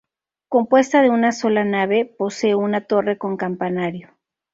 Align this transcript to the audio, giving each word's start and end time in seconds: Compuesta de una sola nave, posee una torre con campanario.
Compuesta 0.49 1.03
de 1.03 1.11
una 1.11 1.31
sola 1.31 1.63
nave, 1.63 2.05
posee 2.05 2.55
una 2.55 2.81
torre 2.87 3.19
con 3.19 3.37
campanario. 3.37 4.17